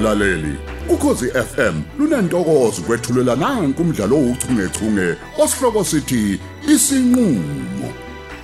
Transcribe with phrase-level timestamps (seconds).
[0.00, 0.54] mlaleli.
[0.88, 7.88] Ukhosi FM lunantokozo kwethulela nanku umdlalo ouchungechunge osihloko sithi isinqulo.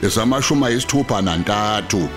[0.03, 2.09] Esamashuma isithupha nantathu.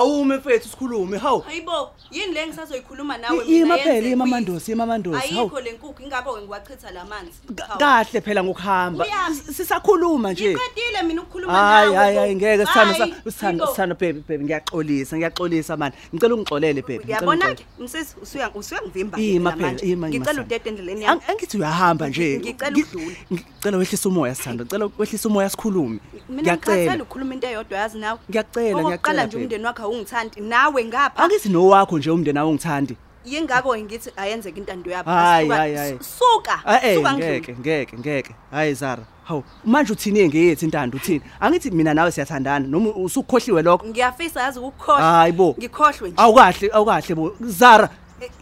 [0.00, 1.18] Awume mfethu sikhulume.
[1.18, 1.40] Hawu.
[1.40, 4.30] Hayibo, yini le ngisazoyikhuluma nawe Ima yenze phela ima quiz.
[4.30, 5.28] mandosi ima mandosi.
[5.34, 5.40] Hawu.
[5.40, 7.32] Ayikho le nkukhu ingakho ke ngiwachitha lamanzi.
[7.68, 7.78] Hawu.
[7.78, 9.04] Kahle phela ngokuhamba.
[9.04, 9.32] Uyaphi?
[9.50, 10.50] S- Sisakhuluma nje.
[10.54, 11.96] Ngiqedile mina ukukhuluma Hayi nawe.
[11.96, 13.70] hayi hayi ngeke sithanda Hayi, sithanda Sipho.
[13.72, 15.92] sithanda baby baby ngiyaxolisa ngiyaxolisa man.
[16.14, 16.94] Ngicela ungixolele baby.
[16.94, 17.76] ngicela Uyabona ungixolele.
[17.78, 19.86] ke msisi usuya usuyangivimba Ima phela phela manje.
[19.86, 20.08] ima ima.
[20.08, 20.42] Ngicela Sithando.
[20.42, 21.20] udede endleleni yami.
[21.20, 22.38] Ang- Angithi uyahamba nje.
[22.38, 23.16] Ngicela Ngi- udlule.
[23.32, 24.64] Ngicela wehlisa umoya sithando.
[24.64, 25.98] Ngicela wehlisa umoya sikhulume.
[26.28, 26.76] Mina Ngiyacela.
[26.76, 28.18] ngicela ukukhuluma into eyodwa yazi nawe.
[28.30, 29.44] Ngiyacela, Okokuqala ngiyacela, nje babe.
[29.44, 31.22] umndeni wakho awungithandi nawe ngapha.
[31.22, 32.96] Angithi nowakho nje umndeni awungithandi.
[33.24, 35.10] Yingakho ngithi ayenzeke intando yabo.
[35.10, 35.98] Hayi, Asuka- hayi, hayi.
[36.00, 36.60] Suka.
[36.64, 37.58] Ah eh Suka ngeke ngidlule.
[37.60, 38.34] ngeke ngeke.
[38.50, 39.02] Hayi Zara.
[39.24, 41.20] Hawu manje uthini ngeyethi intando uthini?
[41.40, 43.86] Angithi mina nawe siyathandana noma usukhohliwe lokho?
[43.86, 45.02] Ngiyafisa yazi ukukhohlwa.
[45.10, 45.54] Hayi bo.
[45.58, 46.22] Ngikhohlwe nje.
[46.22, 47.32] Awukahle awukahle bo.
[47.40, 47.88] Zara.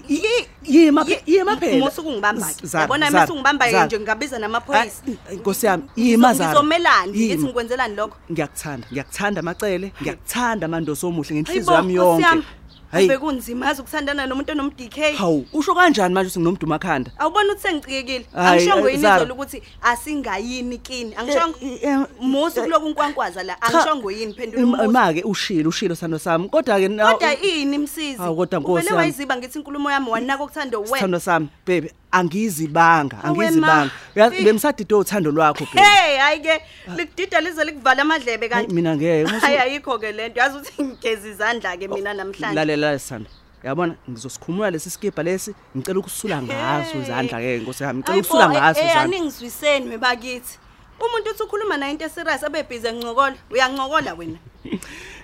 [0.09, 1.85] Yi- Yima yi- phe- yima phela.
[1.85, 2.67] Musu kungibamba ke.
[2.67, 3.87] Zara, Yabona Zara, mase ungibamba ke Zara.
[3.87, 5.03] nje ngingabiza namaphoyisa.
[5.27, 6.51] Hayi, Nkosi yami, yima Zara.
[6.51, 7.43] Ngizomelani ngithi Yima.
[7.45, 8.17] ngikwenzelani lokho?
[8.33, 12.49] Ngiyakuthanda, ngiyakuthanda macele, ngiyakuthanda mandosi omuhle Hayibo, ngenhliziyo yami Nkosi yami, yonke.
[12.93, 15.17] Hayi, Ave kunzima yazi ukuthandana nomuntu onom DK.
[15.19, 17.11] hawu, usho kanjani manje ukuthi nginomuntu makhanda?
[17.19, 18.27] Awubona ukuthi sengicikekile.
[18.35, 19.17] Hayi, Angishongo eh, yini Zara.
[19.17, 21.15] izolo ukuthi asingayini kini.
[21.15, 21.59] Angishongo.
[21.63, 23.55] Eh, eh, Musu eh, kuloku unkwankwaza la.
[23.55, 24.91] Cha, Angishongo yini phendula im- umbuzo.
[24.91, 26.49] Ma-ke ushilo, ushilo sando sami.
[26.49, 28.19] Kodwa ke na Kodwa ini msizi?
[28.19, 28.99] Hawu, kodwa Nkosi Uvele yami.
[28.99, 30.95] wayiziba ngithi inkulumo yami wanaka ukuthanda wena.
[30.95, 33.45] Sithando sami, baby, angizibanga, Awe, ma.
[33.45, 33.91] angizibanga.
[34.17, 34.45] Uyazi Eh.
[34.45, 35.79] bemsadide uthando lwakho baby.
[35.81, 36.63] Hey, hayi ke
[36.97, 38.75] likudida lize likuvala amadlebe Hayi, kanti.
[38.75, 39.25] Mina ngeke.
[39.31, 40.41] musu- Hayi ayikho ke lento.
[40.41, 42.55] Yazi ukuthi ngigeza izandla ke mina namhlanje.
[42.55, 43.31] lalela sithando
[43.65, 48.49] yabona ngizosikhumula lesi skipha lesi ngicela ukusula ngaso izandla ke nkosi yami ngicela Hayibo, ukusula
[48.51, 50.59] ngaso eh, eh, izandla aningizwiseni webakithi.
[51.01, 53.35] Umuntu uthi ukhuluma naye into serious abe busy ngincokola.
[53.51, 54.39] Uyancokola wena.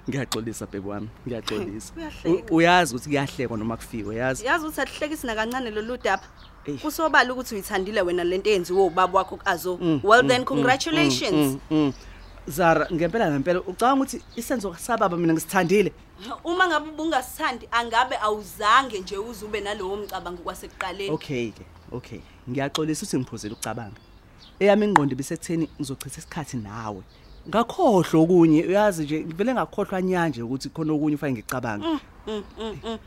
[0.08, 2.52] ngiyaxolisa bhebi wami ngiyaxolisa Uyahleka.
[2.52, 6.22] U- uyazi ukuthi kuyahlekwa noma kufiwe yazi Yazi ukuthi akuhlekisi nakancane lolu daba.
[6.66, 6.78] Eyi.
[6.78, 9.76] Kusobala ukuthi uyithandile wena lento eyenziwe ubaba wakho kazo.
[9.80, 11.32] Mm, Well mm, then mm, congratulations.
[11.34, 11.92] mm, mm.
[12.46, 15.92] zara ngempela ngempela ucabanga ukuthi isenzo sababa mina ngisithandile
[16.44, 21.10] Uma ngabe ubungasithandi angabe awuzange nje uzube nalowo mcabango kwasekuqaleni.
[21.10, 22.18] okay ke okay
[22.50, 23.96] ngiyaxolisa ukuthi ngiphuzile ukucabanga
[24.60, 27.02] eyami ingqondo ibisekutheni ngizochitha isikhathi nawe
[27.48, 32.98] ngakhohlwa okunye uyazi nje ngivele ngakhohlwa nyanje ukuthi khona okunye ufake ngicabange Mm, mm, mm.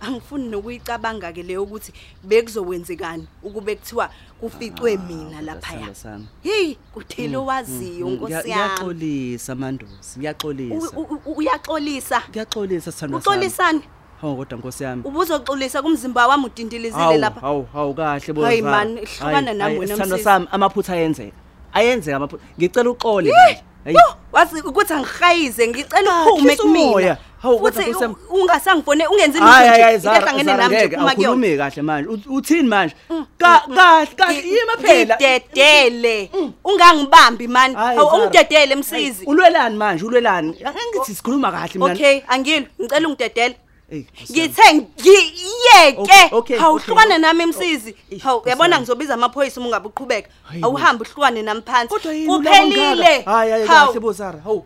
[0.00, 1.92] Angifuni nokuyicabanga ke leyo ukuthi
[2.24, 5.78] bekuzokwenzekani ukube kuthiwa kuficwe mina lapha ya.
[5.80, 6.26] Sithando sami.
[6.42, 8.62] Hey, kuthelo waziyo Mm, nkosi ngiya- yami.
[8.62, 10.96] Ngiyaxolisa mandosi, ngiyaxolisa.
[10.96, 12.22] U- u- u- Uyaxolisa.
[12.30, 13.36] Ngiyaxolisa sithando sami.
[13.36, 13.80] Uxolisani?
[14.20, 15.02] Hawu kodwa Nkosi yami.
[15.04, 17.40] Ubuzoxolisa kumzimba wami udindilizile Hawu, lapha.
[17.40, 18.42] hawu, hawu kahle bo.
[18.44, 18.70] Hayi, Zara.
[18.76, 20.24] man, hlukana Hayi, nami hayi, wena, Sithando msisi.
[20.24, 21.36] sami amaphutha ayenzeka.
[21.72, 22.44] Ayenzeka amaphutha.
[22.58, 23.64] Ngicela uxole manje.
[23.84, 23.96] Hayi.
[23.96, 24.02] Yo,
[24.32, 26.92] wazi ukuthi angihayize ngicela Ah, uphume khisa umoya.
[26.92, 27.16] kumina.
[27.42, 28.14] Hawu, kodwa Futhi Nkosi yami.
[28.30, 31.14] u- ungasangifone ungenzi Hayi hayi nje hayi into Zara, ehlangene Zara nami nje ngeke uma
[31.14, 31.28] kuyona.
[31.32, 32.08] awukhulumi kahle manje.
[32.10, 32.94] Uth- Uthini manje?
[33.38, 35.16] Ka kahle kahle yima phela.
[35.16, 36.30] Ngidedele.
[36.64, 37.74] Ungangibambi man.
[37.74, 38.22] Hayi, Hawu Zara.
[38.24, 39.24] ungidedele msizi.
[39.26, 40.04] Ulwelani manje?
[40.04, 40.56] Ulwelani?
[40.64, 41.92] Angithi sikhuluma kahle mina.
[41.92, 42.66] Okay, angilo.
[42.80, 43.56] Ngicela ungidedele.
[43.90, 44.48] Ey, Nkosi yami.
[44.48, 45.96] Ngithe ngiyeke.
[46.02, 46.86] Okay, okay, Hawu okay.
[46.86, 47.94] hlukana nami msizi.
[48.10, 48.82] Eh, Hawu Nkosi uyabona yami.
[48.82, 50.28] ngizobiza amaphoyisa uma ungabe uqhubeka.
[50.42, 50.66] Hayi bo.
[50.68, 51.88] Awuhambe uhlukane nami phansi.
[51.88, 53.18] Kodwa yini ulabo Kuphelile.
[53.18, 53.30] ngaka?
[53.30, 53.86] Hayi hayi Hawu.
[53.86, 54.40] kahle bo Zara.
[54.40, 54.64] Hawu.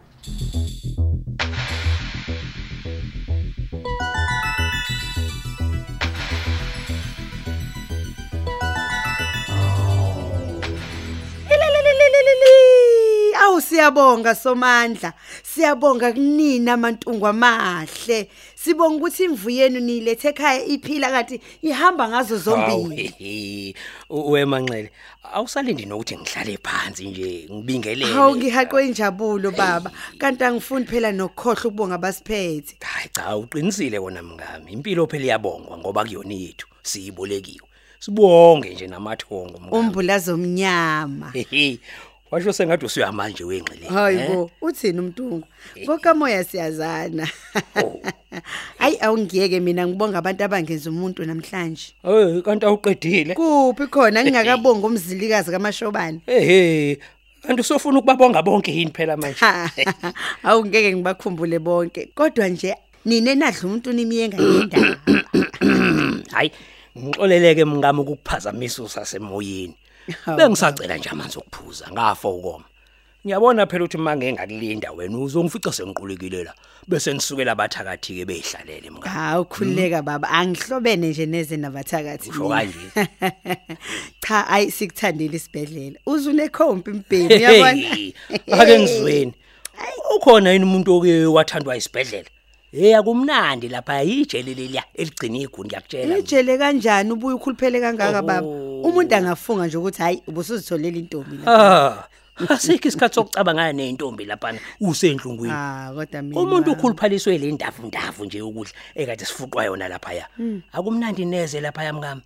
[12.04, 13.36] Ilelelelelele.
[13.44, 15.12] Awu siyabonga Somandla.
[15.42, 18.28] Siyabonga kunina amantungu amahle.
[18.64, 23.74] Sibonga ukuthi imvu yenu nilethe ekhaya iphila kati ihamba ngazo zombili.
[24.08, 24.90] Hawu, wemanxele
[25.32, 29.90] awusalindi nokuthi ngihlale phansi nje ngibingelele Hawu ngihaqwe injabulo baba.
[30.18, 32.76] Kanti angifuni phela nokukhohle ukubonga basiphethe.
[32.80, 37.68] hayi cha uqinisile kona mngami impilo phela iyabongwa ngoba kuyona yethu siyibolekiwe
[38.00, 41.32] sibonge nje namathongo mngami Umbulazo omnyama.
[42.34, 45.44] Hehe, washo sengathi usuyamanje wengxele Hayibo, uthini umntungu?
[45.84, 47.28] Ngokamoya siyazana.
[48.78, 51.94] Hayi awungiyeke mina ngibonga abantu abangenza umuntu namhlanje.
[52.04, 56.20] eh kanti awuqedile Kuphi khona ngingakabonga umzilikazi kaMashobane.
[56.26, 56.98] ehe
[57.46, 59.38] kanti usofuna ukubabonga bonke yini phela manje
[60.42, 62.08] Awu ngeke ngibakhumbule bonke.
[62.14, 64.96] Kodwa nje nine nadla umuntu nimiyenga yendaba.
[66.34, 66.50] hayi
[66.98, 69.78] ngixoleleke mngami ukukuphazamisa usasemoyeni Hawu.
[70.36, 72.64] Bengisacela nje amanzi okuphuza ngafa ukoma
[73.26, 76.54] ngiyabona phela ukuthi mange ngakulinda wena uzongifica sengiqulekile la
[76.88, 82.30] bese nisukela abathakathi ke behlalele mngami Hawu khuleka baba angihlobene nje neze nabathakathi.
[82.30, 83.08] Usho kanje?
[84.26, 85.98] Cha ayi sikuthandile isibedlela.
[86.06, 87.70] Uzune khompi mbhemi yabona.
[88.60, 89.32] ake ngizweni
[90.16, 92.28] ukhona yini umuntu oke wathandwa isibhedlela
[92.72, 98.46] hey akumnandi lapha yijele leliya eligcina iguni ngiyakutshela ijele kanjani ubuye ukhuluphele kangaka baba.
[98.84, 102.08] Umuntu angafunga nje ukuthi hayi ubusuzitholela intombi la ah
[102.48, 105.54] asikho isikhathi sokucabanga nentombi lapha usenhlungwini.
[105.54, 110.26] Ah kodwa mina umuntu ukhuluphaliswe le ndavu ndavu nje ukudla ekade sifuqwa yona lapha ya
[110.72, 112.22] akumnandi neze lapha yamngami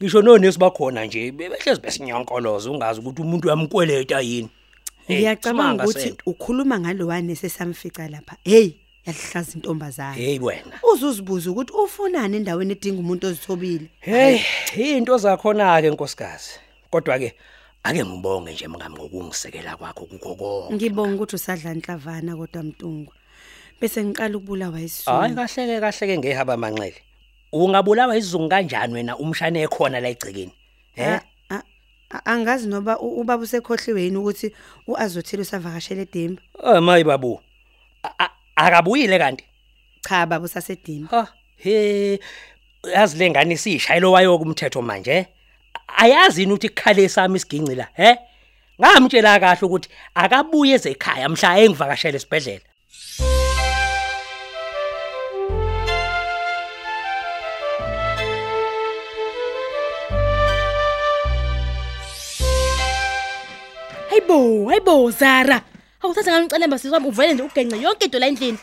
[0.00, 4.48] ngisho nonesi bakhona nje behlezi besinyonkolozo ungazi ukuthi umuntu uyamkweleta yini.
[5.10, 8.36] Ngiyacabanga ukuthi ukhuluma ngalowane sesamfica lapha.
[8.44, 10.78] Hey yalihlaza intombazana hey wena.
[10.92, 13.90] Uzuzibuza ukuthi ufunani endaweni edinga umuntu ozithobile?
[14.00, 14.40] Hey
[14.76, 16.50] into zakhona ke nkosikazi.
[16.90, 17.34] Kodwa ke
[17.82, 20.74] ake ngibonge nje mngami ngokungisekela kwakho kukho konke.
[20.74, 23.12] Ngibonga ukuthi usadla inhlavana kodwa mtungu.
[23.80, 27.02] Bese ngiqala ukubulawa hayi isizungu kahle ke kahle ke ngehaba manxele.
[27.52, 30.08] Ungabulawa isizungu kanjani wena umshane ekhona la
[30.96, 31.20] eh
[31.50, 31.62] a-
[32.10, 34.54] a- angazi noba ubaba usekhohliwe yini ukuthi
[34.86, 37.40] uazothile usavakashela edimba oh mayi babu.
[38.56, 39.44] Akabuyile kanti?
[40.08, 42.18] Cha baba usasedimba ha he
[42.94, 45.26] yazi lengane sishayilo wayo kumthetho manje?
[45.96, 48.16] Ayazi ukuthi kukhale sami isiginci la he?
[48.80, 52.66] Ngamtshela kahle ukuthi akabuye ezekhaya mhla engivakashela esibhedlela.
[64.10, 65.71] Hayibo, hayibo Zara.
[66.02, 68.58] Awuthatha ngamcelemba siswami uvele nje ugence yonke into la endlini.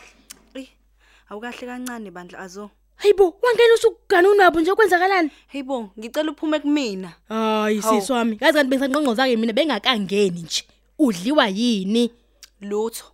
[1.30, 2.70] Awukahle kancane bandla azo.
[2.96, 5.30] Hayibo, wangena usugana unabo nje kwenzakalani?
[5.48, 7.12] Hayibo, ngicela uphume kumina.
[7.28, 8.00] Hayi Hawu.
[8.00, 10.64] siswami, yazi kanti bengisaqonqo zake mina bengakangeni nje.
[10.98, 12.12] Udliwa yini?
[12.60, 13.04] Lutho.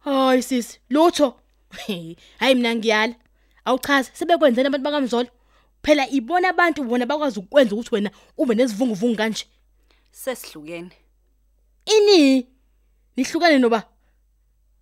[0.00, 1.40] Hayi sisi, lutho.
[2.38, 3.14] Hayi mina ngiyala.
[3.64, 5.28] Awuchaze sebekwenzeni abantu bakamzolo.
[5.82, 9.46] Phela ibona abantu bona bakwazi ukwenza ukuthi wena ube nesivunguvungu kanje.
[10.10, 10.90] Sesihlukene.
[11.86, 12.46] Ini?
[13.16, 13.82] Nihlukane noba?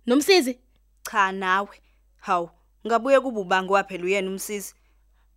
[0.05, 0.57] Nomsizi?
[1.11, 1.77] Cha nawe.
[2.19, 2.49] Hawu,
[2.87, 4.73] ngabuye kuba ubango waphela uyena umsisi.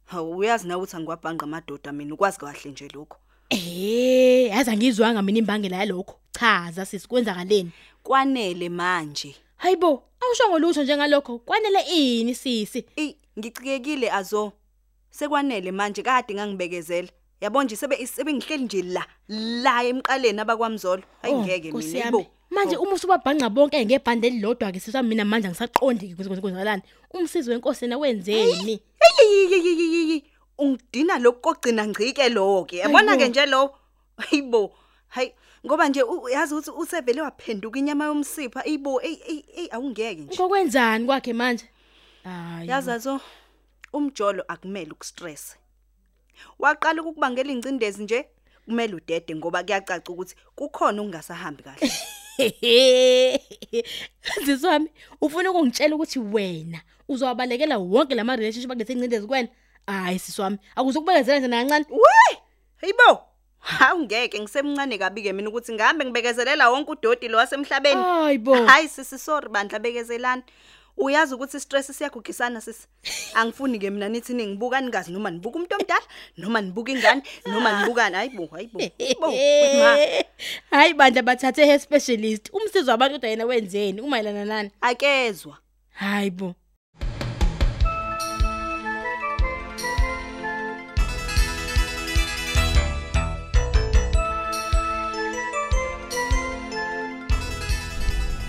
[0.04, 3.19] Hawu, uyazi na ukuthi angiwabhanga amadoda mina ukwazi kahle nje lokho.
[3.50, 6.19] Eh, yazi angizwanga mina imbangela yalokho.
[6.32, 7.70] Chaza sisi kwenzakaleni.
[8.02, 9.37] Kwanele manje.
[9.56, 11.38] Hayibo, awusho ngolutho njengalokho.
[11.38, 12.84] Kwanele ini sisi?
[13.38, 14.52] Ngicikekile azo.
[15.10, 17.08] Sekwanele manje kade ngangibekezela.
[17.40, 21.02] Yabo nje sebe sebengihleli nje la la emqaleni abakwamzolo.
[21.22, 22.26] Hayi Oh, ngeke Nkosi mina yami.
[22.50, 22.54] Yibo.
[22.54, 26.82] Manje uma usubabhanqa bonke ngebhande elilodwa ke siswa mina manje ngisaqondi ukuthi kwenzakalani.
[27.10, 28.81] Umsizi wenkosi na wenzeni?
[29.20, 30.25] Eyiyiyiyiyi
[30.58, 32.76] ungidina lokugcina ngcike lo ke.
[32.76, 33.75] Yabona ke nje lo.
[34.16, 34.72] Hayibo.
[35.08, 35.32] Hayi
[35.66, 40.34] ngoba nje u- yazi ukuthi usevele waphenduka inyama yomsipha ibo ey ey ey awungeke nje.
[40.37, 41.64] Ngokwenzani kwakhe manje?
[42.25, 42.69] Hayi.
[42.69, 43.20] Yazi azo
[43.92, 45.56] umjolo akumele ukustress.
[46.58, 48.26] Waqala ukubangela ingcindezi nje
[48.64, 51.92] kumele udede ngoba kuyacaca ukuthi kukhona ungasahambi kahle.
[54.47, 54.91] Siswami,
[55.21, 59.49] ufuna ukungitshela ukuthi wena uzowabalekela wonke lama relationship akulethe incindezi kuwena?
[59.87, 61.87] Hayi siswami, akuzukubekezela nje nakancane.
[61.91, 62.38] We!
[62.77, 63.23] Hayibo.
[63.59, 68.03] Hawu ngeke ngisemncane kabi ke mina ukuthi ngihambe ngibekezelela wonke udoti lo wasemhlabeni.
[68.03, 68.67] Hayibo.
[68.67, 70.43] Hayi sisi sorry bandla bekezelana.
[70.96, 72.87] Uyazi ukuthi stress siyagugisana sisi.
[73.34, 76.06] Angifuni ke mina nithi ningibuka ningazi noma nibuka umuntu omdala
[76.37, 78.78] noma nibuka ingane noma nibukani hayibo hayibo.
[78.78, 79.26] Hayibo.
[79.78, 79.96] Ma
[80.71, 82.50] Hayi bandla bathathe he specialist.
[82.52, 84.71] Umsizi wabantu kodwa yena wenzeni umayelana nani?
[84.80, 85.59] akezwa.
[85.90, 86.54] Hayibo.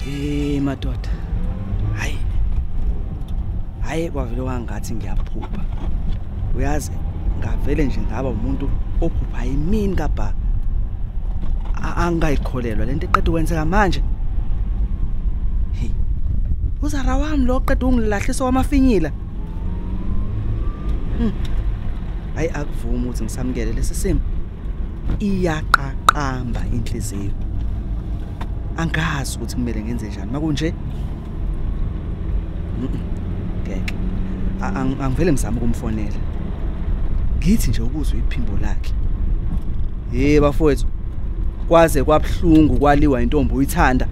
[0.09, 1.16] Eh madoda.
[3.97, 4.03] Hayi.
[4.05, 5.61] Hayi kwavele wangathi ngiyaphupha.
[6.55, 6.91] Uyazi
[7.39, 8.69] ngavele nje ngaba umuntu
[9.01, 10.33] ophupha yimini kabha.
[11.75, 14.03] A- Angayikholelwa lento eqeda ukwenzeka manje.
[15.71, 15.89] Hey.
[16.81, 19.11] Uzara wami lo qeda ungilahlisa kwamafinyila.
[21.17, 21.31] Hmm.
[22.35, 24.19] Hayi akuvumi ukuthi ngisamukele lesi simo.
[25.19, 27.31] Iyaqaqamba inhliziyo.
[28.77, 30.73] angazi ukuthi kumele ngenze njani makunje
[34.61, 36.17] angivele ngizama ukumfonela.
[37.37, 38.93] Ngithi nje ukuzwa iphimbo lakhe.
[40.11, 40.87] Hey bafowethu
[41.67, 44.07] kwaze kwabhlungu kwaliwa intombi uyithanda.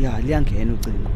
[0.00, 1.10] Ya liyangena ucingo.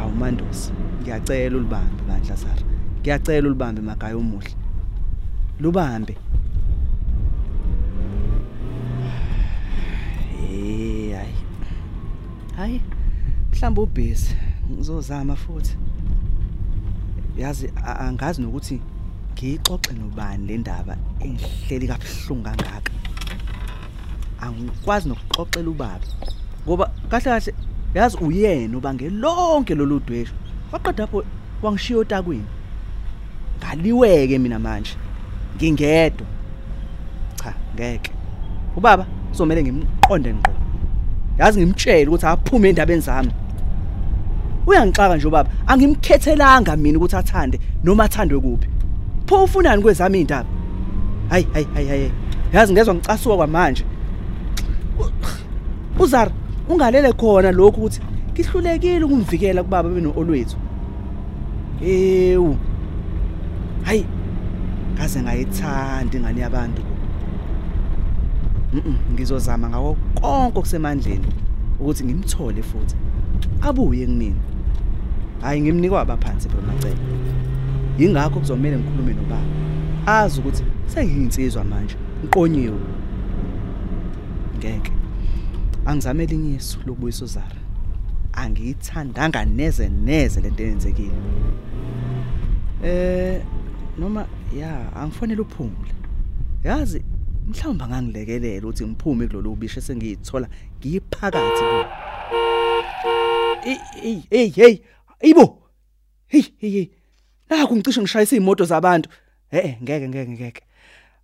[0.00, 0.72] Awumandosi
[1.02, 2.62] ngiyacela ulibambe bandla sara.
[3.00, 4.50] Ngiyacela ulibambe magaya omuhle.
[5.60, 6.16] Lubambe
[10.52, 11.34] Eh hayi.
[12.56, 12.80] Hayi.
[13.52, 14.36] Mhlawumbe ubhizi
[14.70, 15.76] ngizozama futhi.
[17.38, 18.80] Yazi angazi nokuthi
[19.32, 22.92] ngiyixoxe nobani le ndaba engihleli kabuhlungu kangaka.
[24.42, 26.06] angikwazi nokuxoxela ubaba
[26.66, 27.54] ngoba kahle kahle
[27.94, 30.34] yazi uyena ubange lonke lolu dweshu
[30.72, 31.24] waqeda lapho
[31.62, 32.48] wangishiya otakwini
[33.58, 34.94] ngaliweke mina manje
[35.56, 36.26] ngingedwa
[37.38, 38.10] cha ngeke
[38.76, 40.51] ubaba kuzomela ngimqonde ngqo
[41.38, 43.30] yazi ngimtshele ukuthi aphume endabeni zami.
[44.66, 48.68] Uyangixaka nje ubaba angimkhethelanga mina ukuthi athande noma athandwe kuphi.
[49.26, 50.48] Pho ufunani kwezami indaba
[51.28, 52.10] hayi hayi hayi hayi
[52.52, 53.84] yazi ngezwe ngicasuka kwamanje.
[55.00, 56.30] U- uzara
[56.68, 58.00] ungalele khona lokhu ukuthi
[58.34, 60.56] kihlulekile ukumvikela kubaba beno olwethu
[61.84, 62.56] ewu.
[63.82, 64.04] Hayi
[64.98, 66.82] kaze ngayithanda ingane yabantu.
[66.82, 66.91] Mhm
[69.12, 71.26] ngizozama ngawo konke okusemandleni
[71.80, 72.96] ukuthi ngimthole futhi.
[73.60, 74.40] Abuye kumina
[75.40, 77.02] hayi ngimnikwa abaphansi bomacebo
[77.98, 79.46] ingakho kuzomela ngikhulume nobaba.
[80.06, 82.80] Azi ukuthi sengiyinsizwa manje ngiqonyiwe.
[84.58, 84.92] Ngeke.
[85.86, 87.60] Angizame elinyiso lokubuyisa uzara
[88.32, 91.18] angiyithandanga neze neze lento eyenzekile.
[92.84, 93.42] Eh
[93.98, 94.26] noma
[94.58, 95.92] ya angifonela uphumule.
[96.64, 97.02] Yazi
[97.46, 101.84] mhlawumbe angangilekelela ukuthi ngiphume kulolu bisho sengiyithola ngiyiphakathi kulo
[103.64, 104.74] hey hey hey
[105.22, 105.62] ayibo
[106.26, 106.86] hey hey hey!
[107.52, 109.08] Naku ngicishe ngishayisa izimoto zabantu.
[109.50, 110.62] Eh ngeke ngeke ngeke.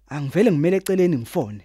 [0.09, 1.65] Angivele ngimele eceleni ngifone.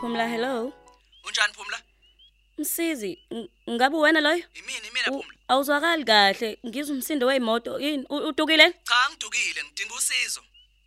[0.00, 0.72] Phumla hello.
[1.26, 1.87] unjani phumla?
[2.58, 4.44] Msizi, ng- ngabe wena loyo?
[4.54, 7.80] imini imina U- Awuzwakali kahle, ngizwa umsindo weimoto.
[7.80, 8.04] Yini?
[8.08, 8.72] U- Utukile?
[8.84, 10.40] cha ngidukile ngidinga usizo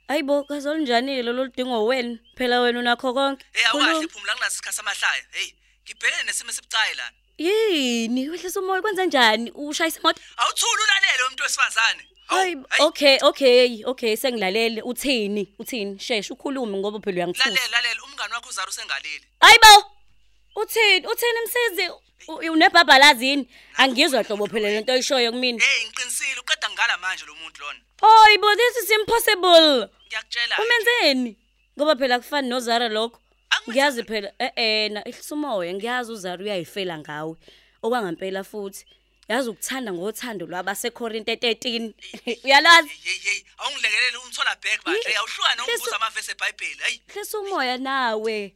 [0.07, 2.19] Hayibo, kazolunjani lo ludingo wena?
[2.37, 3.45] Phela wena unakho konke.
[3.53, 3.89] hey Khuluma.
[3.89, 5.51] awukahle phumla kunaso isikhathi samahlaya hey
[5.85, 8.29] ngibhekene nesimo esibucayi la Yini?
[8.29, 9.51] Wehlisa umoya kwenza njani?
[9.51, 10.21] Ushayisa imoto?
[10.37, 14.81] awuthuli ulalele umuntu wesifazane Hayi, okay, okay, okay, sengilalele.
[14.81, 15.53] Uthini?
[15.59, 15.99] Uthini?
[15.99, 17.49] Sheshe ukhulume ngoba phela uyangithusa.
[17.49, 19.91] lalela lalela umngani wakho uzara usengalile Hayibo.
[20.55, 21.07] Uthini?
[21.07, 21.91] Uthini msizi?
[22.51, 23.49] Unebhabhalazini?
[23.77, 25.63] Angizwa hlobo phela lento oyishoyo kumina.
[25.65, 29.89] hey ngiqinisile uqeda ngala manje lo muntu lona Hayibo, this is impossible.
[30.07, 31.37] ngiyakutshela Umenzeni?
[31.77, 33.19] Ngoba phela kufani noZara lokho.
[33.69, 37.35] Ngiyazi phela eh eh na ihlisa umoya ngiyazi uZara uyayifela ngawe.
[37.83, 38.85] Okwangampela futhi.
[39.29, 41.93] Yazi ukuthanda ngothando lwabase Korinte 13.
[42.45, 42.89] Uyalazi?
[42.89, 48.53] hey hey awungilekelele umthola back manje awuhluka nokubuza amavesi eBhayibheli hey Hlisa umoya nawe.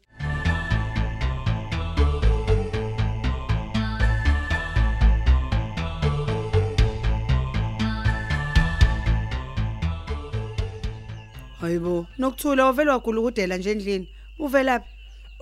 [11.61, 14.07] Hayibo nokuthula wavele wagulukudela nje endlini.
[14.39, 14.89] Uvelaphi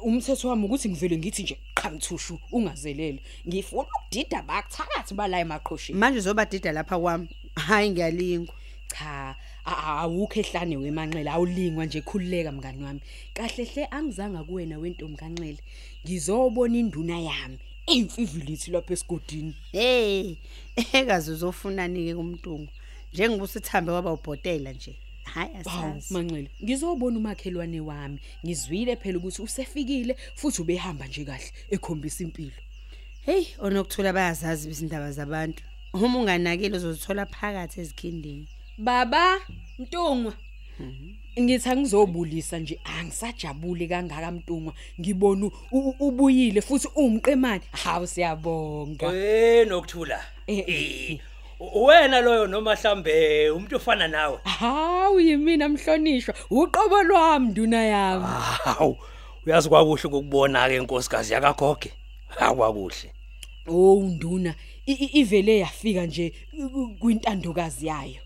[0.03, 3.19] umthetho wami ukuthi ngivele ngithi nje qhamthushu ungazelele.
[3.47, 5.99] Ngifuna ukudida bakuthakathi bala emaqhosheni.
[5.99, 7.29] Manje uzobadida lapha kwami.
[7.55, 8.55] Hayi ngiyalingwa.
[8.87, 13.01] Cha awukho ehlane wemanxele awulingwa nje khululeka mngani wami.
[13.33, 15.61] Kahle hle angizanga kuwena wentombi kanxele
[16.05, 19.55] ngizobona induna yami imfivilithi lapha esigodini.
[19.71, 20.35] Hey
[20.93, 22.71] ekazi uzofunani-ke kumntungu.
[23.13, 24.95] Njengoba usithambe waba ubhotela nje.
[25.23, 32.23] Hayi asazi manxele ngizobona umakhelwane wami ngizwile phela ukuthi usefikile futhi ubehamba nje kahle ekhombisa
[32.23, 32.51] impilo.
[33.25, 35.63] Heyi onokuthula bayazazi izindaba zabantu.
[35.93, 38.47] Uma unganakile uzozithola phakathi ezikhindini.
[38.77, 39.39] Baba
[39.79, 40.33] mntungwa
[41.39, 45.51] ngithi angizobulisa nje angisajabule kangaka mntungwa ngibona
[45.99, 47.63] ubuyile futhi uwumqemane.
[47.71, 49.07] Hawu siyabonga.
[49.15, 50.19] Eh nokuthula.
[50.47, 51.15] Eh, Eh.
[51.15, 51.19] u-
[51.59, 54.39] Wena loyo noma mhlambe umuntu ofana nawe.
[54.43, 58.25] hawu yimina mhlonishwa uqobo lwami nduna yami
[58.63, 58.97] Hawu.
[59.45, 61.93] Uyazi kwakuhle ukubona ke inkosikazi yakagoge.
[62.39, 63.11] Akwakuhle.
[63.67, 64.55] oh nduna
[64.85, 66.33] ivele yafika nje
[66.99, 68.22] kwintandokazi yayo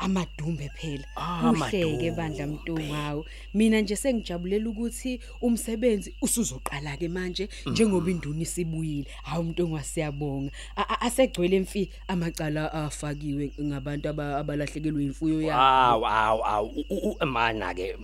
[0.00, 2.10] amadumbe phela Ah, uhleke amadumbe.
[2.10, 9.82] bandla mntungawo mina nje sengijabulela ukuthi umsebenzi usuzoqala ke manje njengoba induna isibuyile hawu mntungwa
[9.82, 16.84] siyabonga A- a- asegcwele emfi amacala afakiwe ngabantu aba- abalahlekelwe imfuyo yabo Hawu hawu hawu
[16.90, 17.96] u- u- mana ke.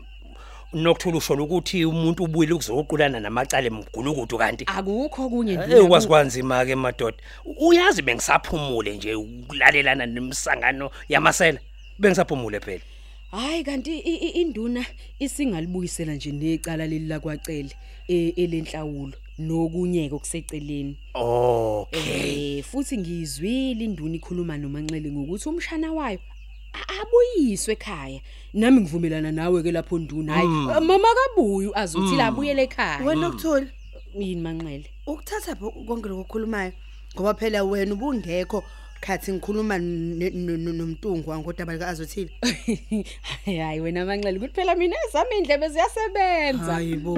[0.75, 4.65] Nokuthula usho ukuthi umuntu ubuyile ukuzoqulana namacala emgulukudu kanti.
[4.67, 7.17] akukho kunye Eh ukwazi kwanzima ke madoda.
[7.45, 11.61] U- Uyazi bengisaphumule nje ukulalelana nemisangano yamasela.
[11.99, 12.83] Bengisaphumule phela.
[13.31, 14.85] Hayi kanti induna
[15.19, 17.71] isingalibuyisela nje necala leli lakwacele
[18.09, 20.97] e- elenhlawulo nokunyeka okuseceleni.
[21.15, 22.59] Okay.
[22.59, 26.19] Eh futhi ngizwile induna ikhuluma nomanxele ngokuthi umshana wayo
[26.75, 28.21] a- abuyiswe ekhaya.
[28.55, 30.35] Nami ngivumelana nawe ke lapho nduna.
[30.35, 30.49] Hayi
[30.87, 33.05] mama kabuyu azuthi la abuyele ekhaya.
[33.05, 33.67] wena okuthula
[34.19, 34.85] Yini manxele?
[35.07, 36.73] ukuthatha konke lokukhulumayo
[37.15, 38.63] ngoba phela wena ubungekho
[39.03, 42.31] khathi ngikhuluma ne- no- no- nomntungwa ngodaba lika azothile.
[43.45, 46.73] Hayi wena manxele ukuthi phela mina ezami indlebe ziyasebenza.
[46.73, 47.15] Hayibo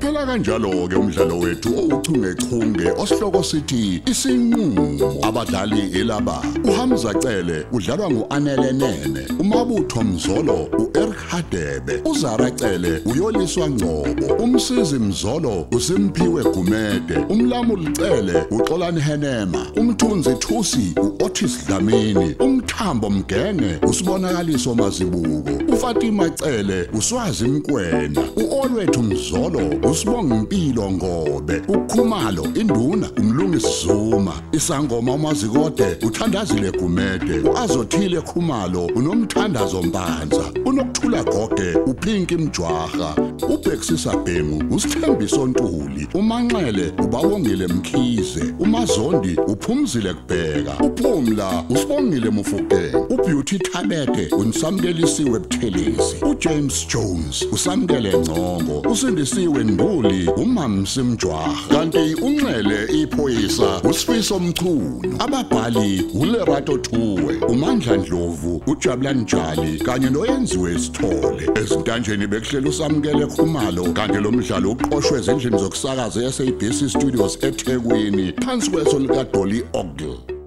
[0.00, 5.18] Uphela kanjalo ke umdlalo wethu ouchungechunge osihloko sithi isinqulo.
[5.22, 14.34] Abadlali elaba uHamza Cele udlalwa nguAnele Nene umabutho Mzolo uEric Hadebe uZara Cele uyoliswa Ngcobo
[14.44, 24.74] umsizi Mzolo uSimphiwe Gumede umlamuli Cele uXolani Henema umthunzi Thusi uOtis Dlamini umthambo Mgenge usibonakaliso
[24.74, 35.12] mazibuko uFatima Cele uswazi Mkwena uOlwethu Mzolo usibonga impilo ngobe ukhumalo induna umlungisi Zuma isangoma
[35.12, 43.14] umazikode uthandazile Gumede uazothile khumalo unomthandazo Mpanza unokuthula gogwe uphinki Mjwaha
[43.48, 54.34] ubhexisa Bhengu usithembiso Ntuli umanxele ubawongile Mkhize umazondi uphumzile kubheka uphumla usibongile Mufukeng ubeauty Thabete
[54.34, 65.16] unsamkelisiwe Buthelezi uJames Jones usamkele Ngcongo usindisiwe Nduli umamsi Mjwaha kanti unxele iphoyisa usifiso Mchunu
[65.18, 71.50] ababhali uLerato Thuwe uMandla Dlovu uJabulani Njali kanye noyenziwe Sithole.
[71.54, 78.98] Ezintanjeni bekuhlela usamkele khumalo kanti lo mdlalo uqoqwwe ezindlini zokusakaza yaseBC Studios eThekwini phansi kweso
[78.98, 80.39] lika Dolly Ogle.